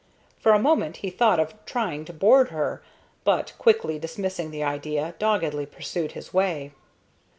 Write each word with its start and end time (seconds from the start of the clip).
For 0.39 0.51
a 0.51 0.57
moment 0.57 0.97
he 1.05 1.11
thought 1.11 1.39
of 1.39 1.53
trying 1.67 2.05
to 2.05 2.11
board 2.13 2.49
her, 2.49 2.81
but, 3.23 3.53
quickly 3.59 3.99
dismissing 3.99 4.49
the 4.49 4.63
idea, 4.63 5.13
doggedly 5.19 5.67
pursued 5.67 6.13
his 6.13 6.33
way. 6.33 6.71